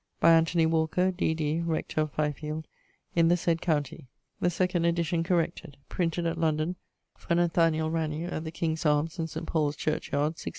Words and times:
By 0.19 0.31
Anthony 0.33 0.65
Walker, 0.65 1.11
D.D. 1.11 1.59
rector 1.61 2.01
of 2.01 2.11
Fyfield, 2.15 2.65
in 3.15 3.27
the 3.27 3.37
sayd 3.37 3.61
countie. 3.61 4.07
The 4.39 4.47
2d 4.47 4.83
Edition 4.83 5.21
corrected. 5.21 5.77
Printed 5.89 6.25
at 6.25 6.39
London, 6.39 6.75
for 7.15 7.35
Nath. 7.35 7.53
Ranew, 7.53 8.31
at 8.31 8.43
the 8.43 8.49
King's 8.49 8.83
Arms, 8.83 9.19
in 9.19 9.27
St. 9.27 9.45
Paul's 9.45 9.75
Church 9.75 10.07
yard, 10.11 10.31
1680.' 10.41 10.49